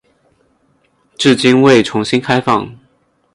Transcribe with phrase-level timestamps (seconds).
[1.15, 2.75] 至今未重新开放。